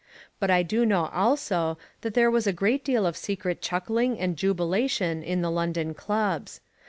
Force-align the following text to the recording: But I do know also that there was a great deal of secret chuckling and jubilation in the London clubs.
But 0.39 0.49
I 0.49 0.63
do 0.63 0.83
know 0.83 1.11
also 1.13 1.77
that 2.01 2.15
there 2.15 2.31
was 2.31 2.47
a 2.47 2.51
great 2.53 2.83
deal 2.83 3.05
of 3.05 3.15
secret 3.15 3.61
chuckling 3.61 4.17
and 4.19 4.35
jubilation 4.35 5.21
in 5.21 5.43
the 5.43 5.51
London 5.51 5.93
clubs. 5.93 6.59